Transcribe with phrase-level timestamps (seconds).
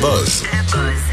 [0.00, 0.42] buzz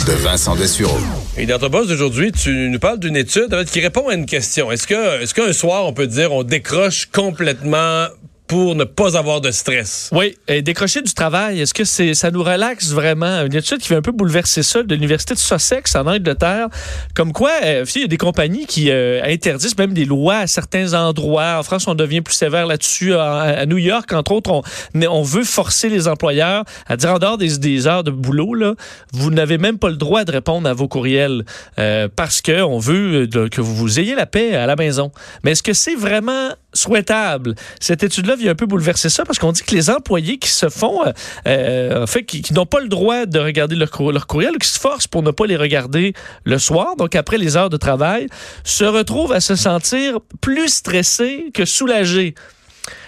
[0.07, 0.97] de Vincent Dessureau.
[1.37, 4.71] Et dans ton boss d'aujourd'hui, tu nous parles d'une étude qui répond à une question.
[4.71, 8.07] Est-ce que, est-ce qu'un soir, on peut dire, on décroche complètement
[8.49, 10.09] pour ne pas avoir de stress.
[10.11, 13.45] Oui, décrocher du travail, est-ce que c'est ça nous relaxe vraiment?
[13.45, 16.67] Une étude qui va un peu bouleverser ça de l'Université de Sussex en Angleterre,
[17.13, 20.47] comme quoi euh, il y a des compagnies qui euh, interdisent même des lois à
[20.47, 21.59] certains endroits.
[21.59, 23.13] En France, on devient plus sévère là-dessus.
[23.13, 24.63] À, New York, entre autres,
[24.95, 28.73] on, veut forcer les employeurs à dire en dehors des, heures de boulot, là,
[29.13, 31.45] vous n'avez même pas le droit de répondre à vos courriels
[31.77, 35.11] euh, parce que on veut que vous ayez la paix à la maison.
[35.43, 37.53] Mais est-ce que c'est vraiment souhaitable?
[37.79, 40.69] Cette étude-là vient un peu bouleverser ça parce qu'on dit que les employés qui se
[40.69, 41.11] font, euh,
[41.47, 44.79] euh fait, qui, n'ont pas le droit de regarder leur, leur courriel ou qui se
[44.79, 48.27] forcent pour ne pas les regarder le soir, donc après les heures de travail,
[48.63, 52.35] se retrouvent à se sentir plus stressés que soulagés.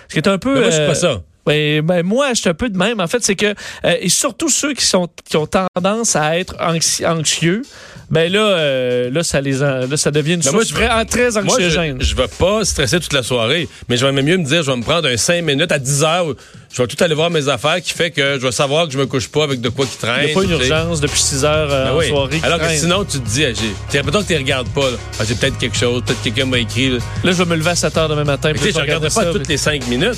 [0.07, 0.55] Ce qui est un peu.
[0.55, 1.21] Mais moi, je suis pas ça.
[1.45, 2.99] Ben, ben, moi, je suis un peu de même.
[2.99, 3.47] En fait, c'est que,
[3.85, 6.55] euh, et surtout ceux qui, sont, qui ont tendance à être
[7.01, 7.63] anxieux,
[8.11, 11.95] ben là, euh, là, ça les là, ça devient une ben source moi, très anxiogène.
[11.95, 14.43] Moi, je, je, vais pas stresser toute la soirée, mais je vais même mieux me
[14.43, 16.35] dire, je vais me prendre un 5 minutes à 10 heures.
[16.73, 18.97] Je vais tout aller voir mes affaires qui fait que je vais savoir que je
[18.97, 20.23] me couche pas avec de quoi qui traîne.
[20.23, 22.39] Il n'y a pas une urgence depuis 6 heures euh, ben en soirée.
[22.43, 23.45] Alors que sinon, tu te dis,
[23.93, 24.89] l'impression que tu regardes pas.
[25.19, 26.89] Ah, j'ai peut-être quelque chose, peut-être quelqu'un m'a écrit.
[26.89, 26.99] Là.
[27.23, 28.51] je vais me lever à 7 heures demain matin.
[28.53, 30.17] Mais je regarde pas toutes les 5 minutes.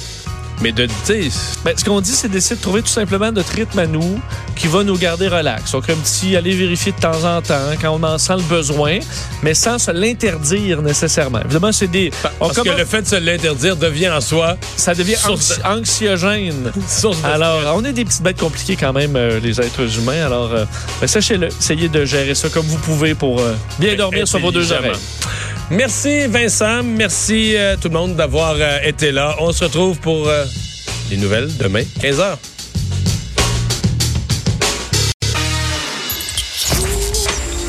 [0.62, 0.88] Mais de,
[1.64, 4.20] ben, ce qu'on dit, c'est d'essayer de trouver tout simplement notre rythme à nous
[4.56, 5.72] qui va nous garder relax.
[5.72, 9.00] Donc, un petit aller vérifier de temps en temps quand on en sent le besoin,
[9.42, 11.40] mais sans se l'interdire nécessairement.
[11.42, 12.12] Évidemment, c'est des.
[12.40, 14.58] Parce que le fait de se l'interdire devient en soi.
[14.78, 15.16] Ça devient
[15.66, 16.72] anxiogène.
[17.24, 20.26] alors, on est des petites bêtes compliquées quand même, euh, les êtres humains.
[20.26, 20.66] Alors, euh,
[21.02, 24.52] ben, sachez-le, essayez de gérer ça comme vous pouvez pour euh, bien dormir sur vos
[24.52, 24.92] deux oreilles.
[25.76, 29.36] Merci Vincent, merci euh, tout le monde d'avoir euh, été là.
[29.40, 30.46] On se retrouve pour euh,
[31.10, 32.38] les nouvelles demain, 15h.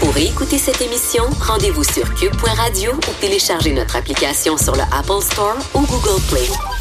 [0.01, 5.57] Pour écouter cette émission, rendez-vous sur cube.radio ou téléchargez notre application sur le Apple Store
[5.73, 6.74] ou Google Play.